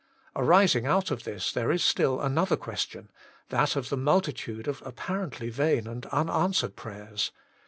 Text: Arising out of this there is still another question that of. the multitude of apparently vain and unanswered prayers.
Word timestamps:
Arising 0.35 0.87
out 0.87 1.11
of 1.11 1.25
this 1.25 1.51
there 1.51 1.69
is 1.71 1.83
still 1.83 2.21
another 2.21 2.57
question 2.57 3.11
that 3.49 3.75
of. 3.75 3.89
the 3.89 3.95
multitude 3.97 4.67
of 4.67 4.81
apparently 4.83 5.51
vain 5.51 5.85
and 5.85 6.07
unanswered 6.07 6.75
prayers. 6.75 7.31